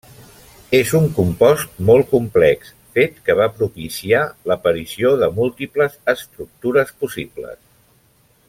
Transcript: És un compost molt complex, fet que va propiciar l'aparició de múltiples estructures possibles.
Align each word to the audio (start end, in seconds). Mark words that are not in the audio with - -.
És 0.77 0.93
un 0.99 1.03
compost 1.17 1.75
molt 1.89 2.09
complex, 2.13 2.71
fet 2.99 3.21
que 3.27 3.37
va 3.41 3.49
propiciar 3.59 4.25
l'aparició 4.53 5.15
de 5.25 5.33
múltiples 5.39 6.03
estructures 6.19 6.97
possibles. 7.05 7.63